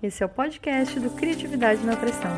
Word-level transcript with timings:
Esse 0.00 0.22
é 0.22 0.26
o 0.26 0.28
podcast 0.28 1.00
do 1.00 1.10
Criatividade 1.10 1.84
na 1.84 1.96
Pressão. 1.96 2.30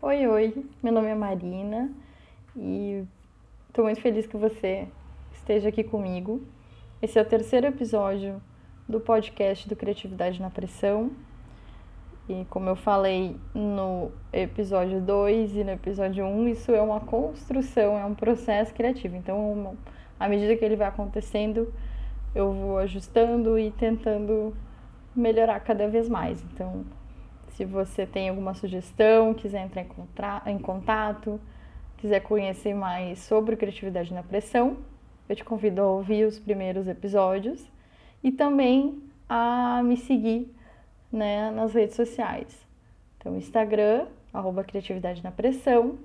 Oi, 0.00 0.26
oi, 0.26 0.64
meu 0.82 0.90
nome 0.90 1.08
é 1.08 1.14
Marina 1.14 1.90
e 2.56 3.04
estou 3.68 3.84
muito 3.84 4.00
feliz 4.00 4.26
que 4.26 4.38
você 4.38 4.88
esteja 5.30 5.68
aqui 5.68 5.84
comigo. 5.84 6.40
Esse 7.02 7.18
é 7.18 7.22
o 7.22 7.26
terceiro 7.26 7.66
episódio 7.66 8.40
do 8.88 9.00
podcast 9.00 9.68
do 9.68 9.76
Criatividade 9.76 10.40
na 10.40 10.48
Pressão. 10.48 11.10
E 12.26 12.46
como 12.46 12.70
eu 12.70 12.76
falei 12.76 13.36
no 13.52 14.10
episódio 14.32 14.98
2 14.98 15.56
e 15.56 15.62
no 15.62 15.72
episódio 15.72 16.24
1, 16.24 16.26
um, 16.26 16.48
isso 16.48 16.72
é 16.72 16.80
uma 16.80 17.00
construção, 17.00 17.98
é 17.98 18.04
um 18.06 18.14
processo 18.14 18.72
criativo. 18.72 19.14
Então, 19.14 19.76
à 20.18 20.26
medida 20.26 20.56
que 20.56 20.64
ele 20.64 20.74
vai 20.76 20.88
acontecendo, 20.88 21.70
eu 22.34 22.50
vou 22.50 22.78
ajustando 22.78 23.58
e 23.58 23.70
tentando 23.72 24.56
melhorar 25.18 25.58
cada 25.60 25.88
vez 25.88 26.08
mais. 26.08 26.42
Então, 26.44 26.84
se 27.48 27.64
você 27.64 28.06
tem 28.06 28.28
alguma 28.28 28.54
sugestão, 28.54 29.34
quiser 29.34 29.64
entrar 29.64 29.86
em 30.46 30.58
contato, 30.58 31.40
quiser 31.96 32.20
conhecer 32.20 32.74
mais 32.74 33.18
sobre 33.20 33.56
criatividade 33.56 34.12
na 34.14 34.22
pressão, 34.22 34.76
eu 35.28 35.34
te 35.36 35.44
convido 35.44 35.82
a 35.82 35.86
ouvir 35.86 36.24
os 36.24 36.38
primeiros 36.38 36.86
episódios 36.86 37.68
e 38.22 38.30
também 38.30 39.02
a 39.28 39.82
me 39.84 39.96
seguir 39.96 40.54
né, 41.12 41.50
nas 41.50 41.74
redes 41.74 41.96
sociais. 41.96 42.64
Então, 43.18 43.36
Instagram, 43.36 44.06
arroba 44.32 44.62
criatividade 44.64 45.22
na 45.22 45.32
pressão, 45.32 45.98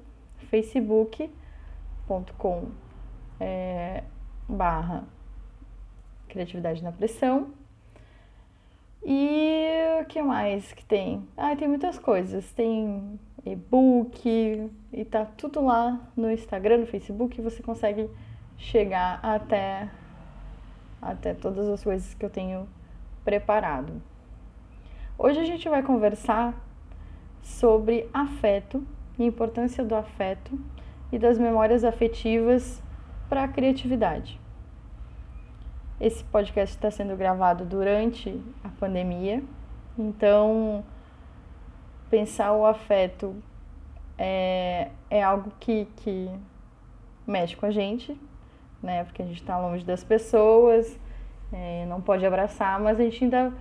facebook.com 0.50 2.66
é, 3.40 4.04
barra 4.50 5.06
criatividade 6.28 6.84
na 6.84 6.92
pressão 6.92 7.54
e 9.06 10.02
o 10.02 10.06
que 10.06 10.22
mais 10.22 10.72
que 10.74 10.86
tem? 10.86 11.28
Ah, 11.36 11.56
tem 11.56 11.68
muitas 11.68 12.00
coisas. 12.00 12.52
Tem 12.54 13.20
e-book 13.46 14.72
e 14.92 15.06
tá 15.06 15.26
tudo 15.26 15.66
lá 15.66 16.00
no 16.16 16.32
Instagram, 16.32 16.80
no 16.80 16.88
Facebook, 16.88 17.42
você 17.42 17.62
consegue 17.62 18.10
chegar 18.58 19.20
até 19.22 19.90
até 21.02 21.34
todas 21.34 21.68
as 21.68 21.84
coisas 21.84 22.14
que 22.14 22.24
eu 22.24 22.30
tenho 22.30 22.68
preparado. 23.26 24.02
Hoje 25.18 25.40
a 25.40 25.46
gente 25.46 25.68
vai 25.68 25.84
conversar 25.84 26.54
sobre 27.42 28.10
afeto, 28.14 28.86
a 29.20 29.24
importância 29.24 29.84
do 29.84 29.96
afeto 29.96 30.58
e 31.12 31.20
das 31.20 31.38
memórias 31.38 31.84
afetivas 31.84 32.82
para 33.28 33.44
a 33.44 33.48
criatividade. 33.48 34.40
Esse 36.00 36.24
podcast 36.24 36.76
está 36.76 36.90
sendo 36.90 37.16
gravado 37.16 37.64
durante 37.66 38.42
a 38.64 38.70
pandemia, 38.70 39.44
então 39.98 40.84
pensar 42.10 42.52
o 42.54 42.66
afeto 42.66 43.36
é, 44.18 44.90
é 45.10 45.24
algo 45.24 45.52
que, 45.60 45.86
que 45.98 46.30
mexe 47.26 47.56
com 47.56 47.66
a 47.66 47.72
gente, 47.72 48.20
né? 48.82 49.04
Porque 49.04 49.22
a 49.22 49.26
gente 49.26 49.42
está 49.42 49.60
longe 49.60 49.86
das 49.86 50.04
pessoas, 50.04 51.00
é, 51.52 51.86
não 51.86 52.02
pode 52.02 52.26
abraçar, 52.26 52.80
mas 52.80 53.00
a 53.00 53.04
gente 53.04 53.24
ainda 53.24 53.54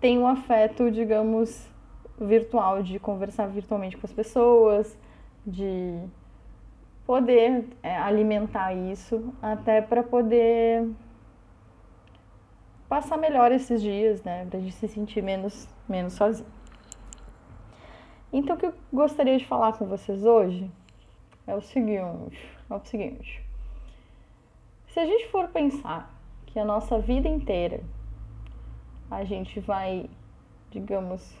tem 0.00 0.18
um 0.18 0.26
afeto, 0.26 0.90
digamos, 0.90 1.68
virtual, 2.18 2.82
de 2.82 2.98
conversar 2.98 3.46
virtualmente 3.48 3.96
com 3.96 4.06
as 4.06 4.12
pessoas, 4.12 4.98
de 5.46 5.98
poder 7.06 7.66
é, 7.82 7.96
alimentar 7.96 8.72
isso, 8.72 9.32
até 9.42 9.82
para 9.82 10.02
poder 10.02 10.88
passar 12.90 13.16
melhor 13.16 13.52
esses 13.52 13.80
dias, 13.80 14.20
né? 14.24 14.44
Pra 14.50 14.58
gente 14.58 14.74
se 14.74 14.88
sentir 14.88 15.22
menos, 15.22 15.68
menos 15.88 16.14
sozinho. 16.14 16.50
Então, 18.32 18.56
o 18.56 18.58
que 18.58 18.66
eu 18.66 18.74
gostaria 18.92 19.38
de 19.38 19.46
falar 19.46 19.74
com 19.74 19.86
vocês 19.86 20.24
hoje 20.24 20.68
é 21.46 21.54
o 21.54 21.60
seguinte: 21.60 22.52
é 22.68 22.74
o 22.74 22.80
seguinte. 22.84 23.42
Se 24.88 24.98
a 24.98 25.06
gente 25.06 25.28
for 25.28 25.46
pensar 25.48 26.12
que 26.46 26.58
a 26.58 26.64
nossa 26.64 26.98
vida 26.98 27.28
inteira 27.28 27.80
a 29.08 29.22
gente 29.22 29.60
vai, 29.60 30.10
digamos, 30.68 31.32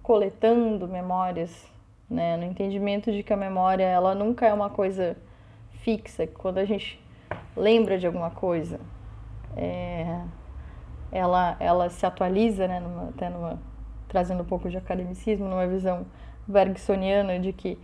coletando 0.00 0.86
memórias, 0.86 1.68
né, 2.08 2.36
no 2.36 2.44
entendimento 2.44 3.10
de 3.10 3.24
que 3.24 3.32
a 3.32 3.36
memória 3.36 3.84
ela 3.84 4.14
nunca 4.14 4.46
é 4.46 4.54
uma 4.54 4.70
coisa 4.70 5.16
fixa, 5.82 6.24
quando 6.28 6.58
a 6.58 6.64
gente 6.64 7.00
lembra 7.56 7.98
de 7.98 8.06
alguma 8.06 8.30
coisa, 8.30 8.80
é, 9.56 10.22
ela, 11.10 11.56
ela 11.58 11.88
se 11.90 12.04
atualiza, 12.04 12.68
né, 12.68 12.80
numa, 12.80 13.08
até 13.08 13.28
numa, 13.28 13.58
trazendo 14.08 14.42
um 14.42 14.46
pouco 14.46 14.68
de 14.68 14.76
academicismo, 14.76 15.48
numa 15.48 15.66
visão 15.66 16.06
bergsoniana 16.46 17.38
de 17.38 17.52
que 17.52 17.78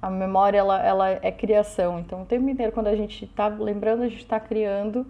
a 0.00 0.10
memória 0.10 0.58
ela, 0.58 0.80
ela 0.82 1.10
é 1.10 1.32
criação. 1.32 1.98
Então, 1.98 2.22
o 2.22 2.26
tempo 2.26 2.48
inteiro, 2.48 2.72
quando 2.72 2.86
a 2.86 2.96
gente 2.96 3.24
está 3.24 3.48
lembrando, 3.48 4.02
a 4.02 4.08
gente 4.08 4.22
está 4.22 4.38
criando 4.38 5.06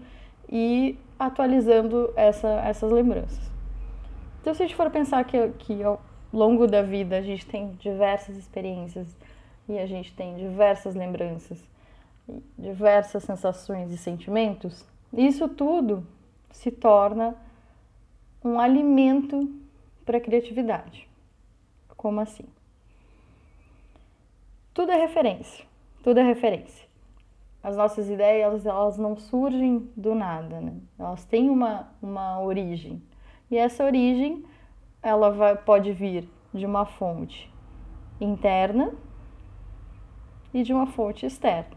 e 0.48 0.98
atualizando 1.18 2.12
essa, 2.16 2.48
essas 2.64 2.90
lembranças. 2.90 3.50
Então, 4.40 4.54
se 4.54 4.62
a 4.62 4.66
gente 4.66 4.76
for 4.76 4.90
pensar 4.90 5.22
que, 5.24 5.48
que 5.58 5.82
ao 5.82 6.00
longo 6.32 6.66
da 6.66 6.82
vida 6.82 7.18
a 7.18 7.22
gente 7.22 7.46
tem 7.46 7.72
diversas 7.72 8.36
experiências 8.36 9.14
e 9.68 9.78
a 9.78 9.86
gente 9.86 10.14
tem 10.14 10.36
diversas 10.36 10.94
lembranças, 10.94 11.62
diversas 12.58 13.24
sensações 13.24 13.90
e 13.90 13.98
sentimentos, 13.98 14.86
isso 15.12 15.48
tudo 15.48 16.06
se 16.50 16.70
torna 16.70 17.34
um 18.42 18.58
alimento 18.60 19.52
para 20.04 20.18
a 20.18 20.20
criatividade. 20.20 21.08
Como 21.96 22.20
assim? 22.20 22.44
Tudo 24.72 24.92
é 24.92 24.96
referência. 24.96 25.64
Tudo 26.02 26.20
é 26.20 26.22
referência. 26.22 26.86
As 27.62 27.76
nossas 27.76 28.08
ideias, 28.08 28.64
elas 28.64 28.96
não 28.96 29.16
surgem 29.16 29.90
do 29.96 30.14
nada, 30.14 30.60
né? 30.60 30.76
Elas 30.98 31.24
têm 31.24 31.50
uma, 31.50 31.92
uma 32.00 32.40
origem. 32.40 33.02
E 33.50 33.56
essa 33.56 33.84
origem, 33.84 34.44
ela 35.02 35.30
vai, 35.30 35.56
pode 35.56 35.92
vir 35.92 36.28
de 36.54 36.64
uma 36.64 36.86
fonte 36.86 37.52
interna 38.20 38.92
e 40.54 40.62
de 40.62 40.72
uma 40.72 40.86
fonte 40.86 41.26
externa. 41.26 41.76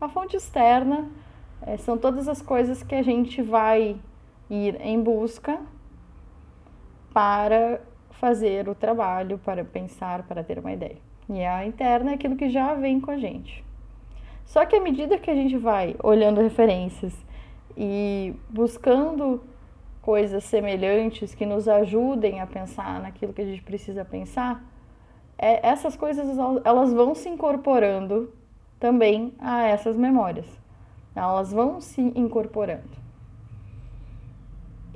A 0.00 0.08
fonte 0.08 0.36
externa 0.36 1.08
é, 1.62 1.76
são 1.76 1.96
todas 1.96 2.28
as 2.28 2.42
coisas 2.42 2.82
que 2.82 2.94
a 2.94 3.02
gente 3.02 3.40
vai 3.40 3.98
ir 4.50 4.80
em 4.80 5.00
busca 5.02 5.60
para 7.16 7.80
fazer 8.10 8.68
o 8.68 8.74
trabalho, 8.74 9.38
para 9.38 9.64
pensar, 9.64 10.24
para 10.24 10.44
ter 10.44 10.58
uma 10.58 10.70
ideia. 10.70 10.98
E 11.30 11.42
a 11.42 11.64
interna 11.64 12.10
é 12.10 12.14
aquilo 12.14 12.36
que 12.36 12.50
já 12.50 12.74
vem 12.74 13.00
com 13.00 13.10
a 13.10 13.16
gente. 13.16 13.64
Só 14.44 14.66
que 14.66 14.76
à 14.76 14.80
medida 14.82 15.16
que 15.16 15.30
a 15.30 15.34
gente 15.34 15.56
vai 15.56 15.96
olhando 16.02 16.42
referências 16.42 17.14
e 17.74 18.34
buscando 18.50 19.42
coisas 20.02 20.44
semelhantes 20.44 21.34
que 21.34 21.46
nos 21.46 21.66
ajudem 21.66 22.38
a 22.42 22.46
pensar 22.46 23.00
naquilo 23.00 23.32
que 23.32 23.40
a 23.40 23.46
gente 23.46 23.62
precisa 23.62 24.04
pensar, 24.04 24.62
é, 25.38 25.66
essas 25.66 25.96
coisas 25.96 26.36
elas 26.66 26.92
vão 26.92 27.14
se 27.14 27.30
incorporando 27.30 28.30
também 28.78 29.32
a 29.38 29.62
essas 29.62 29.96
memórias. 29.96 30.46
Elas 31.14 31.50
vão 31.50 31.80
se 31.80 32.02
incorporando. 32.14 33.05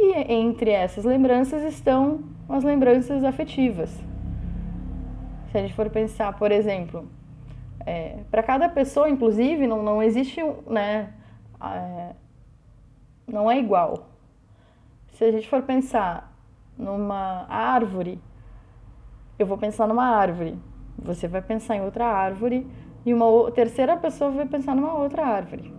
E 0.02 0.32
entre 0.32 0.70
essas 0.70 1.04
lembranças 1.04 1.62
estão 1.62 2.24
as 2.48 2.64
lembranças 2.64 3.22
afetivas. 3.22 3.90
Se 5.50 5.58
a 5.58 5.60
gente 5.60 5.74
for 5.74 5.90
pensar, 5.90 6.32
por 6.38 6.50
exemplo, 6.50 7.06
é, 7.84 8.20
para 8.30 8.42
cada 8.42 8.66
pessoa, 8.66 9.10
inclusive, 9.10 9.66
não, 9.66 9.82
não 9.82 10.02
existe, 10.02 10.40
né, 10.66 11.12
é, 11.62 12.14
não 13.28 13.50
é 13.50 13.58
igual. 13.58 14.08
Se 15.12 15.24
a 15.24 15.30
gente 15.30 15.46
for 15.46 15.60
pensar 15.62 16.32
numa 16.78 17.44
árvore, 17.50 18.18
eu 19.38 19.46
vou 19.46 19.58
pensar 19.58 19.86
numa 19.86 20.06
árvore, 20.06 20.58
você 20.98 21.28
vai 21.28 21.42
pensar 21.42 21.76
em 21.76 21.82
outra 21.82 22.06
árvore 22.06 22.66
e 23.04 23.12
uma 23.12 23.50
terceira 23.50 23.98
pessoa 23.98 24.30
vai 24.30 24.46
pensar 24.46 24.74
numa 24.74 24.94
outra 24.94 25.26
árvore. 25.26 25.74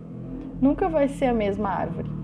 Nunca 0.60 0.88
vai 0.88 1.08
ser 1.08 1.26
a 1.26 1.34
mesma 1.34 1.70
árvore. 1.70 2.21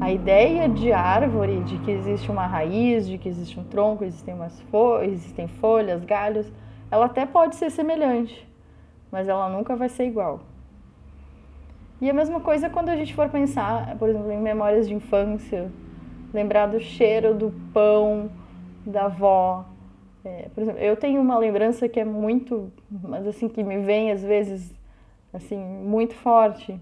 A 0.00 0.12
ideia 0.12 0.68
de 0.68 0.92
árvore, 0.92 1.60
de 1.64 1.76
que 1.78 1.90
existe 1.90 2.30
uma 2.30 2.46
raiz, 2.46 3.06
de 3.06 3.18
que 3.18 3.28
existe 3.28 3.58
um 3.58 3.64
tronco, 3.64 4.04
existem, 4.04 4.32
umas 4.32 4.60
fo 4.70 5.00
existem 5.02 5.48
folhas, 5.48 6.04
galhos, 6.04 6.52
ela 6.88 7.06
até 7.06 7.26
pode 7.26 7.56
ser 7.56 7.68
semelhante, 7.68 8.48
mas 9.10 9.26
ela 9.26 9.48
nunca 9.48 9.74
vai 9.74 9.88
ser 9.88 10.06
igual. 10.06 10.40
E 12.00 12.08
a 12.08 12.14
mesma 12.14 12.38
coisa 12.40 12.70
quando 12.70 12.90
a 12.90 12.96
gente 12.96 13.12
for 13.12 13.28
pensar, 13.28 13.96
por 13.98 14.08
exemplo, 14.08 14.30
em 14.30 14.40
memórias 14.40 14.86
de 14.86 14.94
infância, 14.94 15.68
lembrar 16.32 16.66
do 16.66 16.78
cheiro 16.78 17.34
do 17.34 17.52
pão 17.74 18.30
da 18.86 19.06
avó. 19.06 19.64
É, 20.24 20.48
por 20.54 20.62
exemplo, 20.62 20.80
eu 20.80 20.96
tenho 20.96 21.20
uma 21.20 21.36
lembrança 21.36 21.88
que 21.88 21.98
é 21.98 22.04
muito, 22.04 22.72
mas 22.88 23.26
assim, 23.26 23.48
que 23.48 23.64
me 23.64 23.80
vem 23.80 24.12
às 24.12 24.22
vezes, 24.22 24.72
assim, 25.32 25.58
muito 25.58 26.14
forte, 26.14 26.78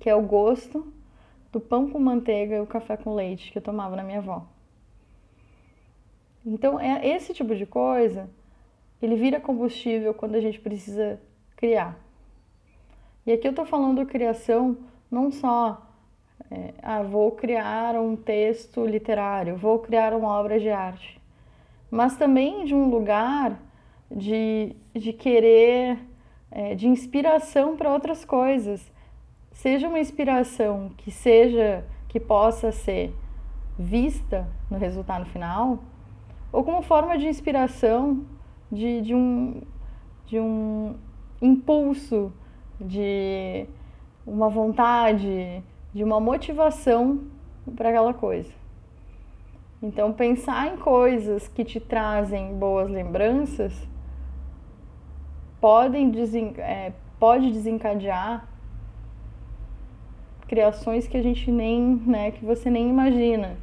que 0.00 0.10
é 0.10 0.16
o 0.16 0.22
gosto 0.22 0.92
do 1.52 1.60
pão 1.60 1.90
com 1.90 2.00
manteiga 2.00 2.56
e 2.56 2.60
o 2.60 2.66
café 2.66 2.96
com 2.96 3.14
leite 3.14 3.52
que 3.52 3.58
eu 3.58 3.62
tomava 3.62 3.94
na 3.94 4.02
minha 4.02 4.18
avó. 4.18 4.46
Então, 6.44 6.80
é 6.80 7.06
esse 7.06 7.32
tipo 7.32 7.54
de 7.54 7.66
coisa, 7.66 8.28
ele 9.00 9.14
vira 9.14 9.38
combustível 9.38 10.14
quando 10.14 10.34
a 10.34 10.40
gente 10.40 10.58
precisa 10.58 11.20
criar. 11.54 11.96
E 13.24 13.32
aqui 13.32 13.46
eu 13.46 13.50
estou 13.50 13.64
falando 13.64 14.04
criação 14.06 14.76
não 15.08 15.30
só, 15.30 15.86
é, 16.50 16.74
ah, 16.82 17.02
vou 17.02 17.30
criar 17.32 17.94
um 17.94 18.16
texto 18.16 18.84
literário, 18.84 19.56
vou 19.56 19.78
criar 19.78 20.12
uma 20.14 20.28
obra 20.40 20.58
de 20.58 20.70
arte, 20.70 21.20
mas 21.90 22.16
também 22.16 22.64
de 22.64 22.74
um 22.74 22.88
lugar 22.88 23.60
de, 24.10 24.74
de 24.94 25.12
querer, 25.12 25.98
é, 26.50 26.74
de 26.74 26.88
inspiração 26.88 27.76
para 27.76 27.92
outras 27.92 28.24
coisas. 28.24 28.91
Seja 29.62 29.86
uma 29.86 30.00
inspiração 30.00 30.90
que 30.96 31.12
seja, 31.12 31.84
que 32.08 32.18
possa 32.18 32.72
ser 32.72 33.14
vista 33.78 34.48
no 34.68 34.76
resultado 34.76 35.24
final, 35.26 35.78
ou 36.50 36.64
como 36.64 36.82
forma 36.82 37.16
de 37.16 37.28
inspiração 37.28 38.26
de, 38.72 39.02
de, 39.02 39.14
um, 39.14 39.62
de 40.26 40.40
um 40.40 40.96
impulso, 41.40 42.32
de 42.80 43.64
uma 44.26 44.48
vontade, 44.48 45.62
de 45.94 46.02
uma 46.02 46.18
motivação 46.18 47.20
para 47.76 47.90
aquela 47.90 48.12
coisa. 48.12 48.52
Então, 49.80 50.12
pensar 50.12 50.74
em 50.74 50.76
coisas 50.76 51.46
que 51.46 51.64
te 51.64 51.78
trazem 51.78 52.52
boas 52.58 52.90
lembranças 52.90 53.88
podem 55.60 56.10
desen, 56.10 56.52
é, 56.58 56.92
pode 57.20 57.52
desencadear 57.52 58.50
criações 60.52 61.08
que 61.08 61.16
a 61.16 61.22
gente 61.22 61.50
nem, 61.50 61.96
né, 62.06 62.30
que 62.30 62.44
você 62.44 62.68
nem 62.68 62.86
imagina. 62.90 63.56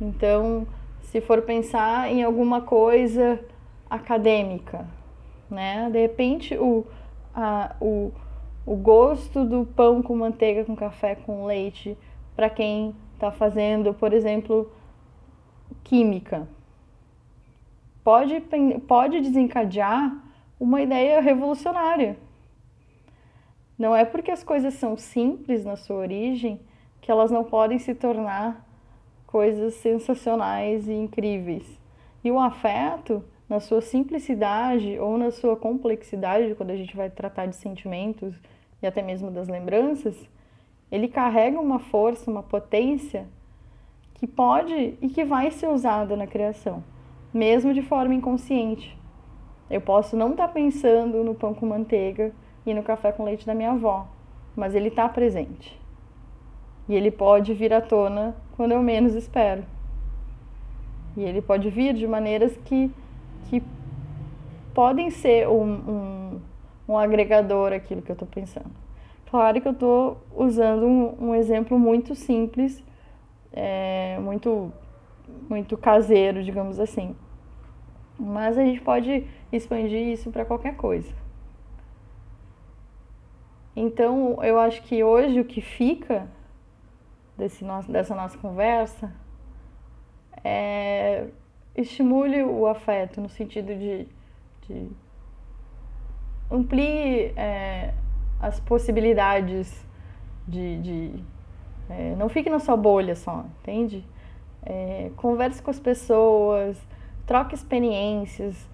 Então, 0.00 0.64
se 1.00 1.20
for 1.20 1.42
pensar 1.42 2.12
em 2.12 2.22
alguma 2.22 2.60
coisa 2.60 3.40
acadêmica, 3.90 4.86
né? 5.50 5.90
De 5.90 6.00
repente 6.00 6.56
o, 6.56 6.86
a, 7.34 7.74
o, 7.80 8.12
o 8.64 8.76
gosto 8.76 9.44
do 9.44 9.66
pão 9.66 10.00
com 10.00 10.14
manteiga 10.16 10.64
com 10.64 10.76
café 10.76 11.16
com 11.16 11.44
leite 11.44 11.98
para 12.36 12.48
quem 12.48 12.94
está 13.14 13.32
fazendo, 13.32 13.92
por 13.92 14.12
exemplo, 14.12 14.70
química, 15.82 16.46
pode, 18.04 18.40
pode 18.86 19.20
desencadear 19.20 20.16
uma 20.60 20.80
ideia 20.80 21.20
revolucionária. 21.20 22.16
Não 23.78 23.94
é 23.94 24.04
porque 24.04 24.30
as 24.30 24.44
coisas 24.44 24.74
são 24.74 24.96
simples 24.96 25.64
na 25.64 25.76
sua 25.76 25.96
origem 25.96 26.60
que 27.00 27.10
elas 27.10 27.30
não 27.30 27.42
podem 27.44 27.78
se 27.78 27.94
tornar 27.94 28.64
coisas 29.26 29.74
sensacionais 29.74 30.88
e 30.88 30.92
incríveis. 30.92 31.80
E 32.22 32.30
o 32.30 32.38
afeto, 32.38 33.24
na 33.48 33.58
sua 33.60 33.80
simplicidade 33.80 34.98
ou 34.98 35.18
na 35.18 35.30
sua 35.30 35.56
complexidade, 35.56 36.54
quando 36.54 36.70
a 36.70 36.76
gente 36.76 36.96
vai 36.96 37.10
tratar 37.10 37.46
de 37.46 37.56
sentimentos 37.56 38.34
e 38.82 38.86
até 38.86 39.02
mesmo 39.02 39.30
das 39.30 39.48
lembranças, 39.48 40.28
ele 40.90 41.08
carrega 41.08 41.58
uma 41.58 41.78
força, 41.78 42.30
uma 42.30 42.42
potência 42.42 43.26
que 44.14 44.26
pode 44.26 44.96
e 45.00 45.08
que 45.08 45.24
vai 45.24 45.50
ser 45.50 45.68
usada 45.68 46.14
na 46.14 46.26
criação, 46.26 46.84
mesmo 47.32 47.72
de 47.72 47.82
forma 47.82 48.14
inconsciente. 48.14 48.96
Eu 49.68 49.80
posso 49.80 50.16
não 50.16 50.32
estar 50.32 50.48
pensando 50.48 51.24
no 51.24 51.34
pão 51.34 51.54
com 51.54 51.66
manteiga 51.66 52.32
e 52.64 52.72
no 52.72 52.82
café 52.82 53.12
com 53.12 53.24
leite 53.24 53.46
da 53.46 53.54
minha 53.54 53.72
avó, 53.72 54.06
mas 54.56 54.74
ele 54.74 54.88
está 54.88 55.08
presente. 55.08 55.78
E 56.88 56.94
ele 56.94 57.10
pode 57.10 57.54
vir 57.54 57.72
à 57.72 57.80
tona 57.80 58.36
quando 58.56 58.72
eu 58.72 58.82
menos 58.82 59.14
espero. 59.14 59.64
E 61.16 61.22
ele 61.22 61.42
pode 61.42 61.68
vir 61.70 61.94
de 61.94 62.06
maneiras 62.06 62.56
que, 62.64 62.90
que 63.48 63.62
podem 64.74 65.10
ser 65.10 65.48
um, 65.48 65.62
um, 65.62 66.40
um 66.88 66.98
agregador 66.98 67.72
aquilo 67.72 68.02
que 68.02 68.10
eu 68.10 68.14
estou 68.14 68.28
pensando. 68.28 68.70
Claro 69.30 69.60
que 69.60 69.68
eu 69.68 69.72
estou 69.72 70.22
usando 70.34 70.86
um, 70.86 71.28
um, 71.28 71.34
exemplo 71.34 71.78
muito 71.78 72.14
simples, 72.14 72.82
é, 73.52 74.18
muito, 74.20 74.72
muito 75.48 75.76
caseiro, 75.76 76.42
digamos 76.42 76.78
assim. 76.78 77.16
Mas 78.18 78.58
a 78.58 78.64
gente 78.64 78.80
pode 78.80 79.26
expandir 79.50 80.08
isso 80.08 80.30
para 80.30 80.44
qualquer 80.44 80.76
coisa. 80.76 81.21
Então, 83.74 84.42
eu 84.42 84.58
acho 84.58 84.82
que 84.82 85.02
hoje 85.02 85.40
o 85.40 85.44
que 85.44 85.60
fica 85.60 86.28
desse 87.36 87.64
nosso, 87.64 87.90
dessa 87.90 88.14
nossa 88.14 88.36
conversa 88.38 89.12
é, 90.44 91.26
estimule 91.74 92.42
o 92.42 92.66
afeto 92.66 93.20
no 93.20 93.28
sentido 93.28 93.74
de, 93.74 94.06
de 94.68 94.88
amplie 96.50 97.32
é, 97.36 97.94
as 98.40 98.60
possibilidades 98.60 99.86
de, 100.46 100.78
de 100.82 101.24
é, 101.88 102.14
não 102.16 102.28
fique 102.28 102.50
na 102.50 102.58
sua 102.58 102.76
bolha 102.76 103.14
só, 103.14 103.44
entende? 103.60 104.04
É, 104.64 105.10
converse 105.16 105.62
com 105.62 105.70
as 105.70 105.80
pessoas, 105.80 106.80
troque 107.26 107.54
experiências, 107.54 108.68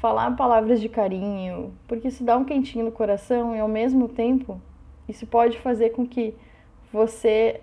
falar 0.00 0.36
palavras 0.36 0.80
de 0.80 0.88
carinho, 0.88 1.72
porque 1.86 2.08
isso 2.08 2.24
dá 2.24 2.36
um 2.36 2.44
quentinho 2.44 2.84
no 2.84 2.92
coração 2.92 3.54
e 3.54 3.60
ao 3.60 3.68
mesmo 3.68 4.08
tempo 4.08 4.60
isso 5.08 5.26
pode 5.26 5.58
fazer 5.58 5.90
com 5.90 6.06
que 6.06 6.34
você 6.92 7.60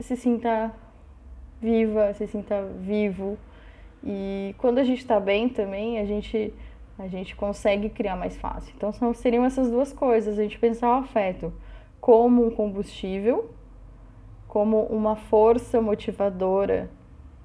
se 0.00 0.16
sinta 0.16 0.72
viva, 1.60 2.12
se 2.14 2.26
sinta 2.26 2.62
vivo. 2.80 3.36
E 4.02 4.54
quando 4.58 4.78
a 4.78 4.84
gente 4.84 5.00
está 5.00 5.18
bem 5.18 5.48
também, 5.48 5.98
a 5.98 6.04
gente, 6.04 6.54
a 6.98 7.08
gente 7.08 7.34
consegue 7.34 7.88
criar 7.90 8.16
mais 8.16 8.36
fácil. 8.36 8.72
Então 8.76 8.92
são, 8.92 9.12
seriam 9.12 9.44
essas 9.44 9.70
duas 9.70 9.92
coisas, 9.92 10.38
a 10.38 10.42
gente 10.42 10.58
pensar 10.58 10.88
o 10.88 11.00
afeto 11.00 11.52
como 12.00 12.46
um 12.46 12.50
combustível, 12.50 13.50
como 14.46 14.84
uma 14.84 15.16
força 15.16 15.82
motivadora 15.82 16.88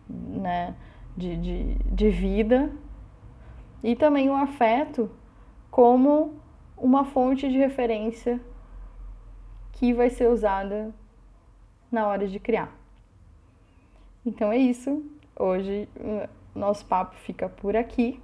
né, 0.07 0.75
de, 1.17 1.35
de, 1.37 1.75
de 1.75 2.09
vida, 2.09 2.71
e 3.83 3.95
também 3.95 4.29
o 4.29 4.35
afeto 4.35 5.11
como 5.69 6.33
uma 6.77 7.03
fonte 7.05 7.49
de 7.49 7.57
referência 7.57 8.39
que 9.73 9.93
vai 9.93 10.09
ser 10.09 10.29
usada 10.29 10.93
na 11.91 12.07
hora 12.07 12.27
de 12.27 12.39
criar. 12.39 12.71
Então 14.25 14.51
é 14.51 14.57
isso. 14.57 15.03
Hoje 15.37 15.89
nosso 16.55 16.85
papo 16.85 17.15
fica 17.15 17.49
por 17.49 17.75
aqui. 17.75 18.19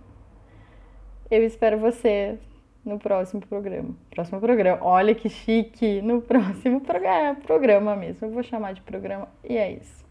Eu 1.29 1.43
espero 1.43 1.77
você 1.77 2.38
no 2.86 2.98
próximo 2.98 3.41
programa. 3.41 3.95
Próximo 4.10 4.39
programa. 4.39 4.79
Olha 4.81 5.13
que 5.13 5.29
chique! 5.29 6.01
No 6.01 6.22
próximo 6.24 6.81
programa, 6.81 7.36
programa 7.36 7.95
mesmo. 7.95 8.27
Eu 8.27 8.31
vou 8.31 8.43
chamar 8.43 8.74
de 8.74 8.81
programa 8.81 9.27
e 9.43 9.57
é 9.57 9.74
isso. 9.74 10.05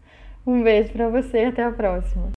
Um 0.45 0.63
beijo 0.63 0.91
para 0.91 1.09
você 1.09 1.43
e 1.43 1.45
até 1.45 1.63
a 1.63 1.71
próxima. 1.71 2.27